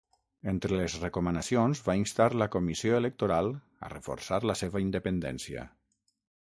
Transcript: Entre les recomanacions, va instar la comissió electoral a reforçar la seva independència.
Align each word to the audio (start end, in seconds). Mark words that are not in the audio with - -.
Entre 0.51 0.77
les 0.79 0.95
recomanacions, 1.03 1.83
va 1.89 1.95
instar 1.99 2.27
la 2.43 2.49
comissió 2.57 2.97
electoral 3.03 3.53
a 3.89 3.93
reforçar 3.95 4.45
la 4.53 4.61
seva 4.65 4.87
independència. 4.89 5.73